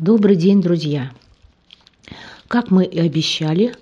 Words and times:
Добрый 0.00 0.34
день, 0.34 0.62
друзья! 0.62 1.12
Как 2.48 2.70
мы 2.70 2.86
и 2.86 2.98
обещали, 2.98 3.74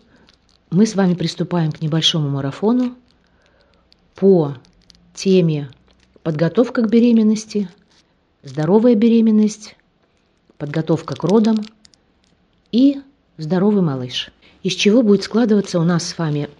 мы 0.68 0.84
с 0.84 0.96
вами 0.96 1.14
приступаем 1.14 1.71
к 1.71 1.80
небольшому 1.80 2.29
марафону 2.29 2.96
по 4.17 4.57
теме 5.15 5.71
подготовка 6.25 6.83
к 6.83 6.91
беременности, 6.91 7.69
здоровая 8.43 8.96
беременность, 8.96 9.77
подготовка 10.57 11.15
к 11.15 11.23
родам 11.23 11.59
и 12.73 13.00
здоровый 13.37 13.82
малыш. 13.82 14.32
Из 14.64 14.75
чего 14.75 15.05
будет 15.05 15.23
складываться 15.23 15.79
у 15.79 15.85
нас 15.85 16.05
с 16.05 16.19
вами 16.19 16.50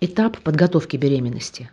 этап 0.00 0.40
подготовки 0.40 0.96
беременности? 0.96 1.70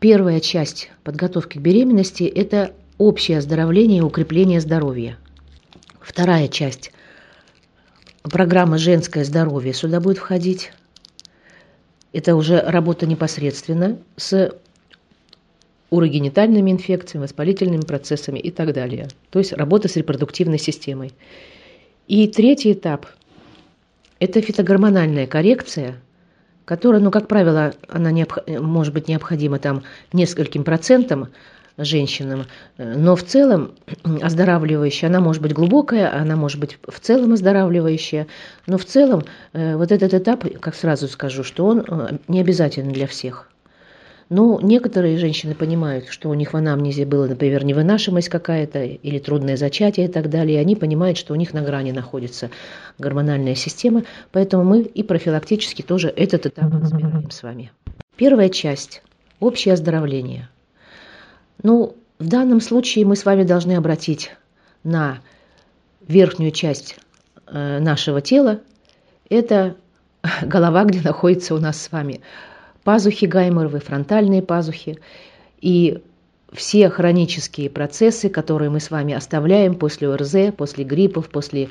Первая 0.00 0.40
часть 0.40 0.90
подготовки 1.02 1.58
к 1.58 1.60
беременности– 1.60 2.22
это 2.24 2.74
общее 2.96 3.36
оздоровление 3.36 3.98
и 3.98 4.00
укрепление 4.00 4.62
здоровья. 4.62 5.18
Вторая 6.04 6.48
часть– 6.48 6.92
программа 8.24 8.76
«Женское 8.76 9.24
здоровье» 9.24 9.72
сюда 9.72 10.00
будет 10.00 10.18
входить. 10.18 10.70
Это 12.12 12.36
уже 12.36 12.60
работа 12.60 13.06
непосредственно 13.06 13.96
с 14.16 14.54
урогенитальными 15.88 16.70
инфекциями, 16.70 17.22
воспалительными 17.22 17.80
процессами 17.80 18.38
и 18.38 18.50
так 18.50 18.74
далее. 18.74 19.08
То 19.30 19.38
есть 19.38 19.54
работа 19.54 19.88
с 19.88 19.96
репродуктивной 19.96 20.58
системой. 20.58 21.12
И 22.06 22.28
третий 22.28 22.74
этап– 22.74 23.06
это 24.18 24.42
фитогормональная 24.42 25.26
коррекция– 25.26 25.96
которая, 26.64 27.00
ну, 27.00 27.10
как 27.10 27.28
правило, 27.28 27.74
она 27.88 28.10
необх... 28.10 28.38
может 28.46 28.94
быть 28.94 29.08
необходима 29.08 29.58
там 29.58 29.82
нескольким 30.12 30.64
процентам 30.64 31.28
женщинам, 31.76 32.46
но 32.78 33.16
в 33.16 33.24
целом 33.24 33.72
оздоравливающая, 34.22 35.08
она 35.08 35.20
может 35.20 35.42
быть 35.42 35.52
глубокая, 35.52 36.14
она 36.14 36.36
может 36.36 36.60
быть 36.60 36.78
в 36.86 37.00
целом 37.00 37.32
оздоравливающая, 37.32 38.26
но 38.66 38.78
в 38.78 38.84
целом 38.84 39.24
э, 39.52 39.76
вот 39.76 39.90
этот 39.90 40.14
этап, 40.14 40.44
как 40.60 40.74
сразу 40.74 41.08
скажу, 41.08 41.42
что 41.42 41.66
он 41.66 41.80
э, 41.80 42.18
не 42.28 42.40
обязателен 42.40 42.92
для 42.92 43.06
всех. 43.06 43.48
Ну, 44.30 44.58
некоторые 44.60 45.18
женщины 45.18 45.54
понимают, 45.54 46.08
что 46.08 46.30
у 46.30 46.34
них 46.34 46.54
в 46.54 46.56
анамнезе 46.56 47.04
было, 47.04 47.26
например, 47.26 47.64
невынашиваемость 47.64 48.30
какая-то 48.30 48.82
или 48.82 49.18
трудное 49.18 49.56
зачатие 49.56 50.06
и 50.06 50.08
так 50.08 50.30
далее, 50.30 50.56
и 50.56 50.60
они 50.60 50.76
понимают, 50.76 51.18
что 51.18 51.34
у 51.34 51.36
них 51.36 51.52
на 51.52 51.60
грани 51.60 51.92
находится 51.92 52.50
гормональная 52.98 53.54
система, 53.54 54.04
поэтому 54.32 54.64
мы 54.64 54.80
и 54.80 55.02
профилактически 55.02 55.82
тоже 55.82 56.08
этот 56.08 56.46
этап 56.46 56.72
разбираем 56.72 57.30
с 57.30 57.42
вами. 57.42 57.70
Первая 58.16 58.48
часть– 58.48 59.02
общее 59.40 59.74
оздоровление. 59.74 60.48
Ну, 61.64 61.96
в 62.18 62.28
данном 62.28 62.60
случае 62.60 63.06
мы 63.06 63.16
с 63.16 63.24
вами 63.24 63.42
должны 63.42 63.72
обратить 63.72 64.30
на 64.84 65.20
верхнюю 66.06 66.52
часть 66.52 66.98
э, 67.46 67.78
нашего 67.80 68.20
тела. 68.20 68.60
Это 69.30 69.76
голова, 70.42 70.84
где 70.84 71.00
находится 71.00 71.54
у 71.54 71.58
нас 71.58 71.80
с 71.80 71.90
вами 71.90 72.20
пазухи 72.84 73.24
гайморовые, 73.24 73.80
фронтальные 73.80 74.42
пазухи 74.42 74.98
и 75.62 76.02
все 76.52 76.90
хронические 76.90 77.70
процессы, 77.70 78.28
которые 78.28 78.68
мы 78.68 78.78
с 78.78 78.90
вами 78.90 79.14
оставляем 79.14 79.74
после 79.74 80.10
ОРЗ, 80.10 80.52
после 80.54 80.84
гриппов, 80.84 81.30
после 81.30 81.70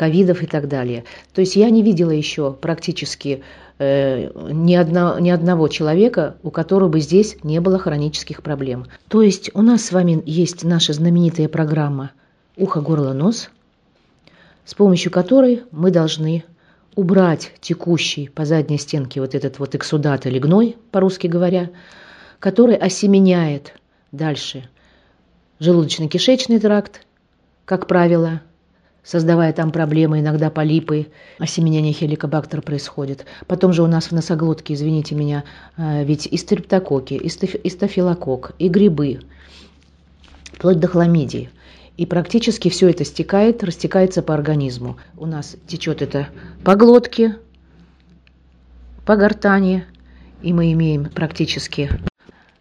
ковидов 0.00 0.42
и 0.42 0.46
так 0.46 0.66
далее. 0.66 1.04
То 1.34 1.42
есть 1.42 1.56
я 1.56 1.68
не 1.68 1.82
видела 1.82 2.10
еще 2.10 2.54
практически 2.54 3.42
э, 3.78 4.30
ни, 4.50 4.74
одно, 4.74 5.18
ни 5.18 5.28
одного 5.28 5.68
человека, 5.68 6.36
у 6.42 6.50
которого 6.50 6.88
бы 6.88 7.00
здесь 7.00 7.36
не 7.42 7.60
было 7.60 7.78
хронических 7.78 8.42
проблем. 8.42 8.86
То 9.08 9.20
есть 9.20 9.50
у 9.52 9.60
нас 9.60 9.84
с 9.84 9.92
вами 9.92 10.22
есть 10.24 10.64
наша 10.64 10.94
знаменитая 10.94 11.50
программа 11.50 12.12
«Ухо, 12.56 12.80
горло, 12.80 13.12
нос», 13.12 13.50
с 14.64 14.72
помощью 14.72 15.12
которой 15.12 15.64
мы 15.70 15.90
должны 15.90 16.44
убрать 16.96 17.52
текущий 17.60 18.28
по 18.28 18.46
задней 18.46 18.78
стенке 18.78 19.20
вот 19.20 19.34
этот 19.34 19.58
вот 19.58 19.74
эксудат 19.74 20.24
или 20.24 20.38
гной, 20.38 20.78
по-русски 20.92 21.26
говоря, 21.26 21.68
который 22.38 22.74
осеменяет 22.74 23.74
дальше 24.12 24.66
желудочно-кишечный 25.58 26.58
тракт, 26.58 27.04
как 27.66 27.86
правило, 27.86 28.40
создавая 29.04 29.52
там 29.52 29.70
проблемы, 29.70 30.20
иногда 30.20 30.50
полипы, 30.50 31.08
осеменение 31.38 31.92
хеликобактера 31.92 32.60
происходит. 32.60 33.26
Потом 33.46 33.72
же 33.72 33.82
у 33.82 33.86
нас 33.86 34.06
в 34.06 34.12
носоглотке, 34.12 34.74
извините 34.74 35.14
меня, 35.14 35.44
э, 35.76 36.04
ведь 36.04 36.26
и 36.26 36.36
стрептококи, 36.36 37.14
и 37.14 37.68
стафилококк, 37.68 38.52
и 38.58 38.68
грибы, 38.68 39.20
вплоть 40.52 40.80
до 40.80 40.88
хламидии– 40.88 41.50
и 42.00 42.06
практически 42.06 42.70
все 42.70 42.88
это 42.88 43.04
стекает, 43.04 43.62
растекается 43.62 44.22
по 44.22 44.32
организму. 44.32 44.96
У 45.18 45.26
нас 45.26 45.54
течет 45.66 46.00
это 46.00 46.28
по 46.64 46.74
глотке, 46.74 47.36
по 49.04 49.16
гортани, 49.16 49.84
и 50.40 50.54
мы 50.54 50.72
имеем 50.72 51.10
практически 51.10 51.90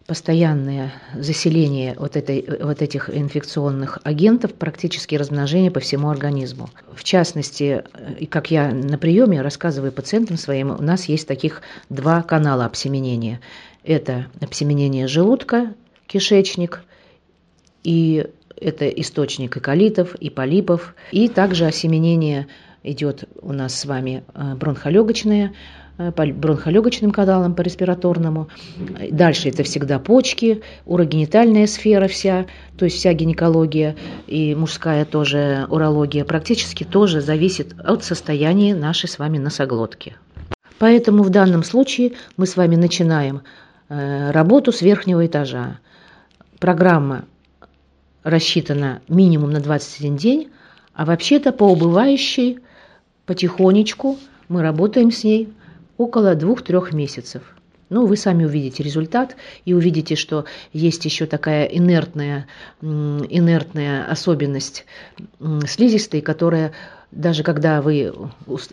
постоянное 0.09 0.91
заселение 1.13 1.93
вот, 1.95 2.17
этой, 2.17 2.43
вот 2.63 2.81
этих 2.81 3.15
инфекционных 3.15 3.99
агентов, 4.03 4.55
практически 4.55 5.13
размножение 5.13 5.69
по 5.69 5.79
всему 5.79 6.09
организму. 6.09 6.71
В 6.95 7.03
частности, 7.03 7.83
и 8.17 8.25
как 8.25 8.49
я 8.49 8.71
на 8.73 8.97
приеме 8.97 9.39
рассказываю 9.43 9.91
пациентам 9.91 10.37
своим, 10.37 10.71
у 10.71 10.81
нас 10.81 11.05
есть 11.05 11.27
таких 11.27 11.61
два 11.89 12.23
канала 12.23 12.65
обсеменения. 12.65 13.39
Это 13.83 14.25
обсеменение 14.41 15.07
желудка, 15.07 15.75
кишечник, 16.07 16.81
и 17.83 18.25
это 18.59 18.89
источник 18.89 19.57
и 19.57 19.59
колитов, 19.59 20.15
и 20.15 20.31
полипов. 20.31 20.95
И 21.11 21.27
также 21.27 21.67
осеменение 21.67 22.47
идет 22.81 23.25
у 23.43 23.53
нас 23.53 23.79
с 23.79 23.85
вами 23.85 24.23
э, 24.33 24.55
бронхолегочное, 24.55 25.49
э, 25.49 25.51
по 26.15 26.25
бронхолегочным 26.25 27.11
каналам, 27.11 27.53
по 27.53 27.61
респираторному. 27.61 28.47
Дальше 29.11 29.49
это 29.49 29.63
всегда 29.63 29.99
почки, 29.99 30.61
урогенитальная 30.85 31.67
сфера 31.67 32.07
вся, 32.07 32.45
то 32.77 32.85
есть 32.85 32.97
вся 32.97 33.11
гинекология 33.11 33.97
и 34.25 34.55
мужская 34.55 35.03
тоже 35.03 35.67
урология 35.69 36.23
практически 36.23 36.85
тоже 36.85 37.19
зависит 37.19 37.75
от 37.83 38.05
состояния 38.05 38.73
нашей 38.73 39.09
с 39.09 39.19
вами 39.19 39.39
носоглотки. 39.39 40.15
Поэтому 40.77 41.23
в 41.23 41.29
данном 41.29 41.63
случае 41.63 42.13
мы 42.37 42.45
с 42.45 42.55
вами 42.55 42.77
начинаем 42.77 43.41
э, 43.89 44.31
работу 44.31 44.71
с 44.71 44.81
верхнего 44.81 45.25
этажа. 45.25 45.79
Программа 46.59 47.25
рассчитана 48.23 49.01
минимум 49.09 49.51
на 49.51 49.59
21 49.59 50.15
день, 50.15 50.49
а 50.93 51.03
вообще-то 51.03 51.51
по 51.51 51.65
убывающей 51.65 52.59
потихонечку 53.25 54.17
мы 54.47 54.61
работаем 54.61 55.11
с 55.11 55.25
ней 55.25 55.49
около 55.99 56.33
2-3 56.33 56.95
месяцев. 56.95 57.43
Ну, 57.89 58.05
вы 58.05 58.17
сами 58.17 58.45
увидите 58.45 58.83
результат 58.83 59.35
и 59.65 59.73
увидите, 59.73 60.15
что 60.15 60.45
есть 60.73 61.03
еще 61.05 61.25
такая 61.25 61.65
инертная, 61.65 62.47
инертная 62.81 64.05
особенность 64.05 64.85
слизистой, 65.67 66.21
которая 66.21 66.71
даже 67.11 67.43
когда 67.43 67.81
вы 67.81 68.13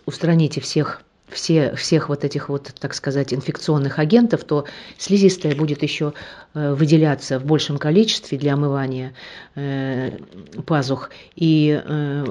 устраните 0.05 0.61
всех 0.61 1.01
все, 1.29 1.75
всех 1.75 2.09
вот 2.09 2.23
этих 2.23 2.47
вот, 2.49 2.73
так 2.79 2.93
сказать, 2.93 3.33
инфекционных 3.33 3.99
агентов, 3.99 4.43
то 4.45 4.65
слизистая 4.97 5.55
будет 5.55 5.83
еще 5.83 6.13
э, 6.53 6.73
выделяться 6.73 7.37
в 7.39 7.45
большем 7.45 7.77
количестве 7.77 8.37
для 8.37 8.53
омывания 8.53 9.13
э, 9.55 10.17
пазух. 10.65 11.09
И 11.35 11.81
э, 11.83 12.25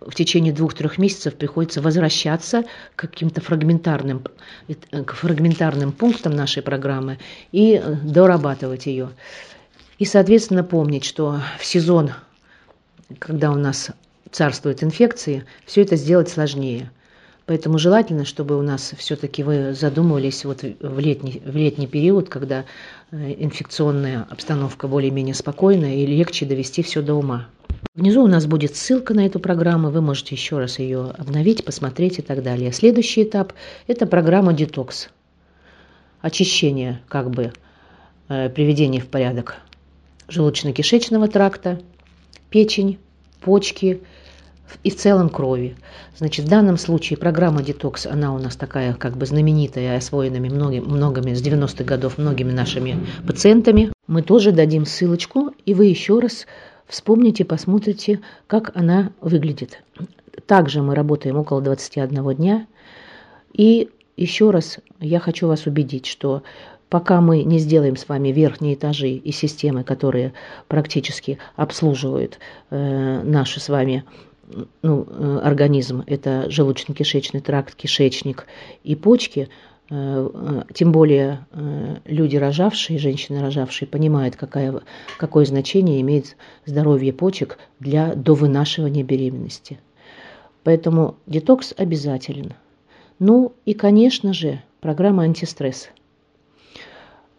в 0.00 0.14
течение 0.14 0.52
двух-трех 0.52 0.98
месяцев 0.98 1.34
приходится 1.34 1.80
возвращаться 1.80 2.64
к 2.96 3.00
каким-то 3.00 3.40
фрагментарным, 3.40 4.22
к 4.90 5.14
фрагментарным 5.14 5.92
пунктам 5.92 6.34
нашей 6.34 6.62
программы 6.62 7.18
и 7.50 7.82
дорабатывать 8.02 8.86
ее. 8.86 9.10
И, 9.98 10.04
соответственно, 10.04 10.64
помнить, 10.64 11.04
что 11.04 11.40
в 11.58 11.64
сезон, 11.64 12.12
когда 13.18 13.50
у 13.50 13.56
нас 13.56 13.90
царствуют 14.30 14.84
инфекции, 14.84 15.44
все 15.64 15.80
это 15.80 15.96
сделать 15.96 16.28
сложнее– 16.28 16.90
Поэтому 17.48 17.78
желательно, 17.78 18.26
чтобы 18.26 18.58
у 18.58 18.62
нас 18.62 18.92
все-таки 18.98 19.42
вы 19.42 19.72
задумывались 19.72 20.44
вот 20.44 20.62
в 20.62 20.98
летний, 20.98 21.40
в 21.42 21.56
летний 21.56 21.86
период, 21.86 22.28
когда 22.28 22.66
э, 23.10 23.36
инфекционная 23.38 24.26
обстановка 24.28 24.86
более-менее 24.86 25.34
спокойная 25.34 25.94
и 25.94 26.04
легче 26.04 26.44
довести 26.44 26.82
все 26.82 27.00
до 27.00 27.14
ума. 27.14 27.48
Внизу 27.94 28.22
у 28.22 28.26
нас 28.26 28.44
будет 28.44 28.76
ссылка 28.76 29.14
на 29.14 29.24
эту 29.24 29.40
программу, 29.40 29.88
вы 29.88 30.02
можете 30.02 30.34
еще 30.34 30.58
раз 30.58 30.78
ее 30.78 31.14
обновить, 31.16 31.64
посмотреть 31.64 32.18
и 32.18 32.22
так 32.22 32.42
далее. 32.42 32.70
Следующий 32.70 33.22
этап– 33.22 33.54
это 33.86 34.04
программа 34.04 34.52
«Детокс». 34.52 35.08
Очищение, 36.20 37.00
как 37.08 37.30
бы, 37.30 37.54
э, 38.28 38.50
приведение 38.50 39.00
в 39.00 39.06
порядок 39.06 39.56
желудочно-кишечного 40.28 41.28
тракта, 41.28 41.80
печень, 42.50 42.98
почки– 43.40 44.02
и 44.84 44.90
в 44.90 44.96
целом 44.96 45.28
крови. 45.28 45.76
Значит, 46.16 46.46
в 46.46 46.48
данном 46.48 46.76
случае 46.76 47.16
программа 47.16 47.62
«Детокс», 47.62 48.06
она 48.06 48.34
у 48.34 48.38
нас 48.38 48.56
такая 48.56 48.94
как 48.94 49.16
бы 49.16 49.26
знаменитая, 49.26 49.96
освоенными 49.96 50.48
многими, 50.48 50.84
многими 50.84 51.34
с 51.34 51.42
90-х 51.42 51.84
годов 51.84 52.18
многими 52.18 52.52
нашими 52.52 52.98
пациентами. 53.26 53.92
Мы 54.06 54.22
тоже 54.22 54.52
дадим 54.52 54.84
ссылочку, 54.86 55.52
и 55.64 55.74
вы 55.74 55.86
еще 55.86 56.18
раз 56.18 56.46
вспомните, 56.86 57.44
посмотрите, 57.44 58.20
как 58.46 58.72
она 58.74 59.12
выглядит. 59.20 59.82
Также 60.46 60.82
мы 60.82 60.94
работаем 60.94 61.36
около 61.36 61.60
21 61.60 62.34
дня. 62.34 62.66
И 63.52 63.90
еще 64.16 64.50
раз 64.50 64.78
я 65.00 65.20
хочу 65.20 65.46
вас 65.46 65.66
убедить, 65.66 66.06
что 66.06 66.42
пока 66.88 67.20
мы 67.20 67.44
не 67.44 67.58
сделаем 67.58 67.96
с 67.96 68.08
вами 68.08 68.28
верхние 68.28 68.74
этажи 68.74 69.10
и 69.10 69.32
системы, 69.32 69.84
которые 69.84 70.32
практически 70.68 71.38
обслуживают 71.56 72.38
э, 72.70 73.22
наши 73.22 73.60
с 73.60 73.68
вами 73.68 74.04
ну, 74.82 75.06
э, 75.08 75.40
организм, 75.42 76.02
это 76.06 76.48
желудочно-кишечный 76.48 77.40
тракт, 77.40 77.74
кишечник 77.74 78.46
и 78.84 78.94
почки, 78.94 79.48
э, 79.90 80.28
э, 80.32 80.62
тем 80.74 80.92
более 80.92 81.46
люди 82.04 82.36
рожавшие, 82.36 82.98
женщины 82.98 83.40
рожавшие, 83.40 83.88
понимают, 83.88 84.36
какая, 84.36 84.80
какое 85.18 85.44
значение 85.44 86.00
имеет 86.00 86.36
здоровье 86.66 87.12
почек 87.12 87.58
для 87.80 88.14
довынашивания 88.14 89.02
беременности. 89.02 89.78
Поэтому 90.64 91.16
детокс 91.26 91.74
обязателен. 91.76 92.54
Ну 93.18 93.52
и, 93.64 93.74
конечно 93.74 94.32
же, 94.32 94.62
программа 94.80 95.24
антистресс. 95.24 95.88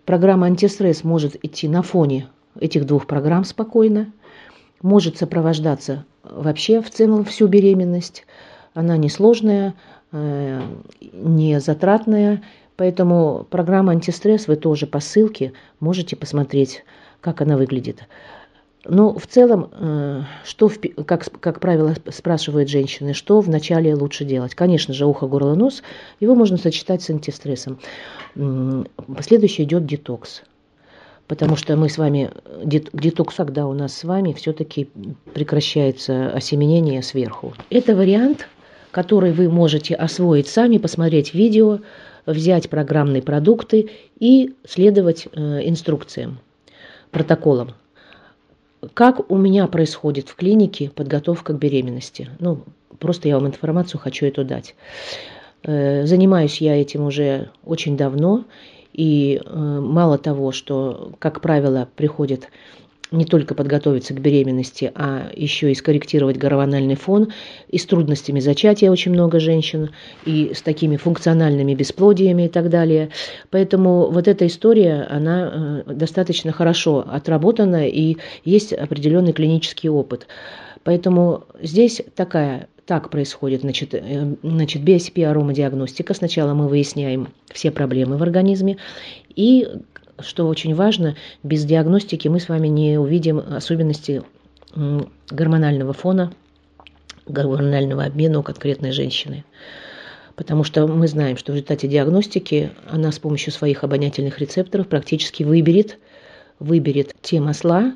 Программа 0.05 0.47
антистресс 0.47 1.03
может 1.03 1.37
идти 1.45 1.67
на 1.67 1.83
фоне 1.83 2.27
этих 2.59 2.85
двух 2.85 3.05
программ 3.05 3.43
спокойно, 3.43 4.11
может 4.81 5.17
сопровождаться 5.17 6.05
вообще 6.23 6.81
в 6.81 6.89
целом 6.89 7.25
всю 7.25 7.47
беременность. 7.47 8.25
Она 8.73 8.97
несложная, 8.97 9.73
э, 10.11 10.61
не 11.11 11.59
затратная, 11.59 12.43
поэтому 12.75 13.45
программа 13.49 13.91
антистресс 13.91 14.47
вы 14.47 14.55
тоже 14.55 14.87
по 14.87 14.99
ссылке 14.99 15.53
можете 15.79 16.15
посмотреть, 16.15 16.83
как 17.21 17.41
она 17.41 17.57
выглядит. 17.57 18.03
Но 18.85 19.13
в 19.17 19.27
целом, 19.27 19.69
э, 19.71 20.21
что, 20.45 20.71
как, 21.05 21.27
как 21.41 21.59
правило, 21.59 21.95
спрашивают 22.11 22.69
женщины, 22.69 23.13
что 23.13 23.41
вначале 23.41 23.93
лучше 23.93 24.23
делать? 24.23 24.55
Конечно 24.55 24.93
же, 24.93 25.05
ухо, 25.05 25.27
горло, 25.27 25.55
нос. 25.55 25.83
Его 26.19 26.33
можно 26.33 26.57
сочетать 26.57 27.01
с 27.01 27.09
антистрессом. 27.09 27.79
Последующий 28.35 29.65
идет 29.65 29.85
детокс 29.85 30.43
потому 31.29 31.55
что 31.55 31.77
мы 31.77 31.89
с 31.89 31.97
вами, 31.99 32.31
детокс, 32.63 33.35
когда 33.35 33.67
у 33.67 33.73
нас 33.73 33.95
с 33.95 34.03
вами 34.03 34.33
все-таки 34.33 34.89
прекращается 35.33 36.31
осеменение 36.31 37.03
сверху. 37.03 37.53
Это 37.69 37.95
вариант, 37.95 38.47
который 38.89 39.31
вы 39.31 39.47
можете 39.47 39.93
освоить 39.93 40.47
сами, 40.47 40.79
посмотреть 40.79 41.35
видео, 41.35 41.79
взять 42.25 42.67
программные 42.69 43.21
продукты 43.21 43.91
и 44.19 44.55
следовать 44.67 45.27
э, 45.31 45.69
инструкциям, 45.69 46.39
протоколам. 47.11 47.75
Как 48.95 49.29
у 49.31 49.37
меня 49.37 49.67
происходит 49.67 50.29
в 50.29 50.35
клинике 50.35 50.89
подготовка 50.89 51.53
к 51.53 51.59
беременности? 51.59 52.29
Ну, 52.39 52.63
просто 52.97 53.27
я 53.27 53.35
вам 53.37 53.45
информацию 53.45 54.01
хочу 54.01 54.25
эту 54.25 54.43
дать. 54.43 54.73
Э, 55.61 56.07
занимаюсь 56.07 56.59
я 56.59 56.75
этим 56.75 57.05
уже 57.05 57.51
очень 57.63 57.97
давно, 57.97 58.45
и 58.93 59.41
э, 59.43 59.79
мало 59.79 60.17
того, 60.17 60.51
что, 60.51 61.13
как 61.19 61.41
правило, 61.41 61.87
приходит 61.95 62.49
не 63.11 63.25
только 63.25 63.55
подготовиться 63.55 64.13
к 64.13 64.21
беременности, 64.21 64.91
а 64.93 65.31
еще 65.35 65.71
и 65.71 65.75
скорректировать 65.75 66.37
гормональный 66.37 66.95
фон. 66.95 67.31
И 67.69 67.77
с 67.77 67.85
трудностями 67.85 68.39
зачатия 68.39 68.91
очень 68.91 69.11
много 69.11 69.39
женщин, 69.39 69.89
и 70.25 70.51
с 70.53 70.61
такими 70.61 70.97
функциональными 70.97 71.73
бесплодиями 71.73 72.43
и 72.45 72.49
так 72.49 72.69
далее. 72.69 73.09
Поэтому 73.49 74.11
вот 74.11 74.27
эта 74.27 74.45
история, 74.45 75.07
она 75.09 75.83
э, 75.87 75.93
достаточно 75.93 76.51
хорошо 76.51 77.03
отработана, 77.07 77.87
и 77.87 78.17
есть 78.43 78.73
определенный 78.73 79.33
клинический 79.33 79.89
опыт. 79.89 80.27
Поэтому 80.83 81.45
здесь 81.61 82.01
такая 82.15 82.67
так 82.89 83.11
происходит, 83.11 83.61
значит, 83.61 83.93
э, 83.93 84.35
значит 84.41 84.81
BSP 84.81 85.23
аромадиагностика. 85.23 86.15
Сначала 86.15 86.55
мы 86.55 86.67
выясняем 86.67 87.27
все 87.53 87.69
проблемы 87.69 88.17
в 88.17 88.23
организме. 88.23 88.77
И, 89.35 89.67
что 90.17 90.47
очень 90.47 90.73
важно, 90.73 91.15
без 91.43 91.65
диагностики 91.65 92.27
мы 92.27 92.39
с 92.39 92.49
вами 92.49 92.67
не 92.67 92.97
увидим 92.97 93.37
особенности 93.37 94.23
гормонального 95.29 95.93
фона, 95.93 96.33
гормонального 97.27 98.05
обмена 98.05 98.39
у 98.39 98.43
конкретной 98.43 98.91
женщины. 98.91 99.45
Потому 100.35 100.63
что 100.63 100.87
мы 100.87 101.07
знаем, 101.07 101.37
что 101.37 101.51
в 101.51 101.55
результате 101.55 101.87
диагностики 101.87 102.71
она 102.89 103.11
с 103.11 103.19
помощью 103.19 103.53
своих 103.53 103.83
обонятельных 103.83 104.39
рецепторов 104.39 104.87
практически 104.87 105.43
выберет, 105.43 105.99
выберет 106.57 107.13
те 107.21 107.39
масла, 107.39 107.93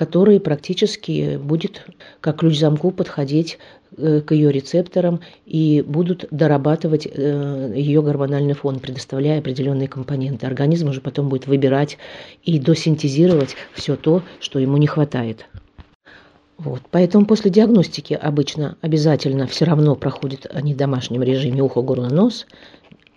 которые 0.00 0.40
практически 0.40 1.36
будет 1.36 1.84
как 2.22 2.38
ключ 2.38 2.58
замку 2.58 2.90
подходить 2.90 3.58
э, 3.98 4.22
к 4.22 4.32
ее 4.32 4.50
рецепторам 4.50 5.20
и 5.44 5.84
будут 5.86 6.24
дорабатывать 6.30 7.06
э, 7.06 7.72
ее 7.76 8.00
гормональный 8.00 8.54
фон, 8.54 8.78
предоставляя 8.78 9.40
определенные 9.40 9.88
компоненты. 9.88 10.46
Организм 10.46 10.88
уже 10.88 11.02
потом 11.02 11.28
будет 11.28 11.46
выбирать 11.46 11.98
и 12.44 12.58
досинтезировать 12.58 13.56
все 13.74 13.94
то, 13.94 14.22
что 14.40 14.58
ему 14.58 14.78
не 14.78 14.86
хватает. 14.86 15.44
Вот. 16.56 16.80
Поэтому 16.90 17.26
после 17.26 17.50
диагностики 17.50 18.14
обычно 18.14 18.78
обязательно 18.80 19.46
все 19.46 19.66
равно 19.66 19.96
проходит 19.96 20.46
они 20.50 20.72
в 20.72 20.78
домашнем 20.78 21.22
режиме 21.22 21.60
ухо, 21.60 21.82
горло, 21.82 22.08
нос, 22.08 22.46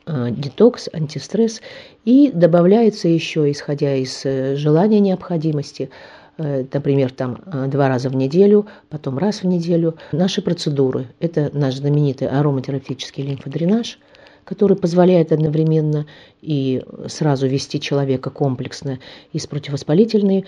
э, 0.06 0.32
детокс, 0.32 0.90
антистресс. 0.92 1.62
И 2.04 2.30
добавляется 2.34 3.08
еще, 3.08 3.50
исходя 3.50 3.96
из 3.96 4.22
желания 4.22 5.00
необходимости, 5.00 5.90
например, 6.38 7.12
там 7.12 7.42
э, 7.46 7.68
два 7.68 7.90
раза 7.90 8.10
в 8.10 8.16
неделю, 8.16 8.68
потом 8.90 9.18
раз 9.18 9.44
в 9.44 9.48
неделю. 9.48 9.96
Наши 10.12 10.42
процедуры– 10.42 11.08
это 11.20 11.50
наш 11.54 11.76
знаменитый 11.76 12.28
ароматерапевтический 12.28 13.24
лимфодренаж, 13.24 14.00
который 14.44 14.76
позволяет 14.76 15.32
одновременно 15.32 16.06
и 16.42 16.84
сразу 17.08 17.48
вести 17.48 17.80
человека 17.80 18.30
комплексно 18.30 19.00
и 19.32 19.40
с 19.40 19.48
противовоспалительной 19.48 20.46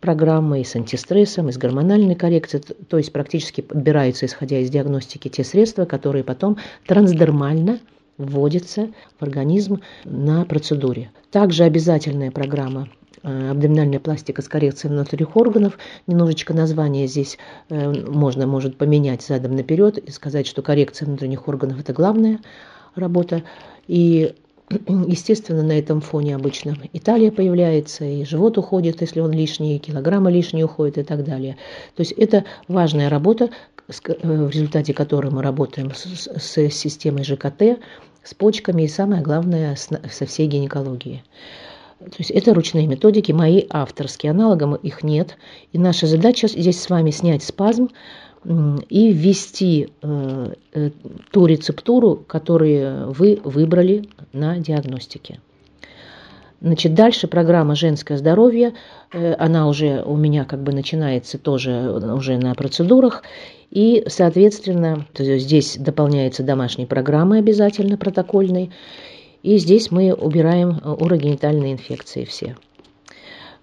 программой, 0.00 0.62
и 0.62 0.64
с 0.64 0.74
антистрессом, 0.76 1.48
и 1.48 1.52
с 1.52 1.58
гормональной 1.58 2.14
коррекцией. 2.14 2.62
То 2.88 2.96
есть 2.96 3.12
практически 3.12 3.60
подбираются, 3.60 4.26
исходя 4.26 4.58
из 4.58 4.70
диагностики, 4.70 5.28
те 5.28 5.44
средства, 5.44 5.84
которые 5.84 6.24
потом 6.24 6.56
трансдермально 6.86 7.80
вводятся 8.16 8.88
в 9.18 9.22
организм 9.22 9.82
на 10.04 10.46
процедуре. 10.46 11.10
Также 11.30 11.64
обязательная 11.64 12.30
программа 12.30 12.88
Э, 13.05 13.05
абдоминальная 13.26 14.00
пластика 14.00 14.42
с 14.42 14.48
коррекцией 14.48 14.92
внутренних 14.92 15.36
органов. 15.36 15.78
Немножечко 16.06 16.54
название 16.54 17.06
здесь 17.06 17.38
э, 17.68 17.92
можно 17.92 18.46
может 18.46 18.76
поменять 18.78 19.22
задом 19.22 19.56
наперед 19.56 19.98
и 19.98 20.10
сказать, 20.10 20.46
что 20.46 20.62
коррекция 20.62 21.06
внутренних 21.06 21.48
органов– 21.48 21.80
это 21.80 21.92
главная 21.92 22.38
работа. 22.94 23.42
И 23.88 24.34
Естественно, 25.08 25.62
на 25.62 25.78
этом 25.78 26.00
фоне 26.00 26.34
обычно 26.34 26.76
и 26.92 26.98
талия 26.98 27.30
появляется, 27.30 28.04
и 28.04 28.24
живот 28.24 28.58
уходит, 28.58 29.00
если 29.00 29.20
он 29.20 29.32
лишний, 29.32 29.78
килограммы 29.78 30.30
лишние 30.30 30.64
уходят 30.64 30.98
и 30.98 31.02
так 31.02 31.24
далее. 31.24 31.56
То 31.94 32.00
есть 32.00 32.12
это 32.12 32.44
важная 32.68 33.08
работа, 33.08 33.50
э, 33.88 33.92
в 34.22 34.50
результате 34.50 34.92
которой 34.92 35.30
мы 35.30 35.42
работаем 35.42 35.92
с 35.94 36.70
системой 36.70 37.24
ЖКТ, 37.24 37.78
с 38.24 38.34
почками 38.34 38.82
и 38.82 38.88
самое 38.88 39.22
главное 39.22 39.76
со 39.76 40.26
всей 40.26 40.48
гинекологией. 40.48 41.22
То 41.98 42.16
есть 42.18 42.30
это 42.30 42.52
ручные 42.52 42.86
методики, 42.86 43.32
мои 43.32 43.64
авторские, 43.70 44.30
аналогом 44.30 44.74
их 44.74 45.02
нет. 45.02 45.36
И 45.72 45.78
наша 45.78 46.06
задача 46.06 46.46
здесь 46.46 46.80
с 46.80 46.90
вами 46.90 47.10
снять 47.10 47.42
спазм 47.42 47.88
и 48.44 49.12
ввести 49.12 49.88
э, 50.02 50.52
э, 50.72 50.90
ту 51.32 51.46
рецептуру, 51.46 52.16
которую 52.16 53.10
вы 53.12 53.40
выбрали 53.42 54.08
на 54.32 54.58
диагностике. 54.58 55.40
Значит, 56.60 56.94
дальше 56.94 57.28
программа 57.28 57.74
«Женское 57.74 58.16
здоровье», 58.16 58.74
э, 59.12 59.34
она 59.34 59.68
уже 59.68 60.02
у 60.02 60.16
меня 60.16 60.44
как 60.44 60.62
бы 60.62 60.72
начинается 60.72 61.38
тоже 61.38 61.90
уже 62.14 62.38
на 62.38 62.54
процедурах, 62.54 63.24
и, 63.70 64.04
соответственно, 64.06 65.06
здесь 65.18 65.76
дополняется 65.76 66.42
домашней 66.42 66.86
программой 66.86 67.40
обязательно 67.40 67.98
протокольной, 67.98 68.70
и 69.46 69.58
здесь 69.58 69.92
мы 69.92 70.12
убираем 70.12 70.70
э, 70.70 70.90
урогенитальные 70.90 71.74
инфекции 71.74 72.24
все. 72.24 72.56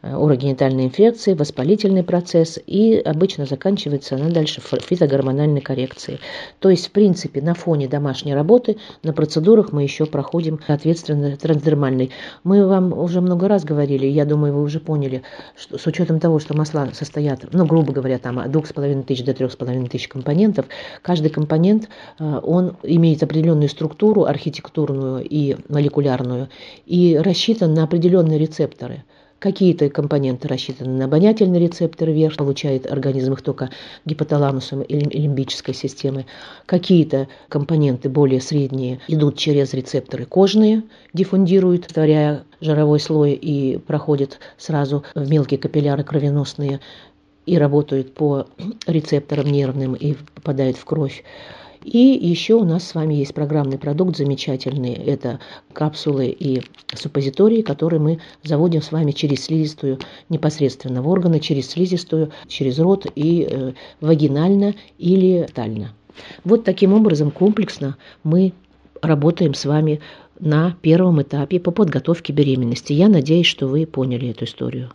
Э, 0.03 0.17
урогенитальные 0.17 0.87
инфекции, 0.87 1.33
воспалительный 1.33 2.03
процесс, 2.03 2.59
и 2.67 2.95
обычно 2.97 3.45
заканчивается 3.45 4.15
она 4.15 4.29
дальше 4.29 4.61
фитогормональной 4.61 5.61
коррекцией. 5.61 6.19
То 6.59 6.69
есть, 6.69 6.87
в 6.87 6.91
принципе, 6.91 7.41
на 7.41 7.53
фоне 7.53 7.87
домашней 7.87 8.35
работы, 8.35 8.75
на 9.01 9.13
процедурах 9.13 9.71
мы 9.71 9.83
еще 9.83 10.05
проходим, 10.05 10.59
соответственно, 10.67 11.37
трансдермальный. 11.37 12.11
Мы 12.43 12.67
вам 12.67 12.91
уже 12.91 13.21
много 13.21 13.47
раз 13.47 13.63
говорили, 13.63 14.05
я 14.05 14.25
думаю, 14.25 14.53
вы 14.53 14.63
уже 14.63 14.81
поняли, 14.81 15.23
что 15.55 15.77
с 15.77 15.87
учетом 15.87 16.19
того, 16.19 16.39
что 16.39 16.53
масла 16.53 16.89
состоят, 16.91 17.45
ну, 17.53 17.65
грубо 17.65 17.93
говоря, 17.93 18.17
там 18.19 18.39
от 18.39 18.51
2,5 18.51 19.03
тысяч 19.03 19.23
до 19.23 19.31
3,5 19.31 19.87
тысяч 19.87 20.09
компонентов, 20.09 20.65
каждый 21.01 21.29
компонент, 21.29 21.87
э, 22.19 22.39
он 22.43 22.75
имеет 22.83 23.23
определенную 23.23 23.69
структуру 23.69 24.25
архитектурную 24.25 25.23
и 25.23 25.55
молекулярную, 25.69 26.49
и 26.85 27.17
рассчитан 27.17 27.73
на 27.73 27.85
определенные 27.85 28.37
рецепторы– 28.37 29.05
Какие-то 29.43 29.89
компоненты 29.89 30.47
рассчитаны 30.47 30.99
на 30.99 31.03
обонятельные 31.03 31.59
рецепторы 31.59 32.13
вверх, 32.13 32.37
получает 32.37 32.89
организм 32.89 33.33
их 33.33 33.41
только 33.41 33.71
гипоталамусом 34.05 34.83
или 34.83 35.03
лимбической 35.03 35.73
системой. 35.73 36.27
Какие-то 36.65 37.27
компоненты 37.49 38.07
более 38.07 38.39
средние 38.39 39.01
идут 39.09 39.37
через 39.37 39.73
рецепторы 39.73 40.23
кожные, 40.23 40.83
диффундируют, 41.11 41.87
творя 41.87 42.43
жировой 42.61 43.01
слой 43.01 43.33
и 43.33 43.79
проходят 43.79 44.39
сразу 44.57 45.03
в 45.13 45.29
мелкие 45.29 45.57
капилляры 45.57 46.05
кровеносные 46.05 46.79
и 47.45 47.57
работают 47.57 48.13
по 48.13 48.47
рецепторам 48.87 49.47
нервным 49.47 49.93
и 49.93 50.13
попадают 50.35 50.77
в 50.77 50.85
кровь. 50.85 51.21
И 51.83 51.97
еще 51.97 52.55
у 52.55 52.63
нас 52.63 52.87
с 52.87 52.95
вами 52.95 53.15
есть 53.15 53.33
программный 53.33 53.77
продукт 53.77 54.17
замечательный. 54.17 54.93
Это 54.93 55.39
капсулы 55.73 56.27
и 56.27 56.61
суппозитории, 56.93 57.61
которые 57.61 57.99
мы 57.99 58.19
заводим 58.43 58.81
с 58.81 58.91
вами 58.91 59.11
через 59.11 59.45
слизистую 59.45 59.99
непосредственно 60.29 61.01
в 61.01 61.09
органы, 61.09 61.39
через 61.39 61.69
слизистую, 61.69 62.31
через 62.47 62.79
рот 62.79 63.05
и 63.15 63.47
э, 63.49 63.73
вагинально 64.01 64.75
или 64.97 65.47
тально. 65.53 65.93
Вот 66.43 66.63
таким 66.63 66.93
образом 66.93 67.31
комплексно 67.31 67.97
мы 68.23 68.53
работаем 69.01 69.53
с 69.53 69.65
вами 69.65 69.99
на 70.39 70.75
первом 70.81 71.21
этапе 71.21 71.59
по 71.59 71.71
подготовке 71.71 72.33
беременности. 72.33 72.93
Я 72.93 73.09
надеюсь, 73.09 73.47
что 73.47 73.67
вы 73.67 73.85
поняли 73.85 74.29
эту 74.29 74.45
историю. 74.45 74.91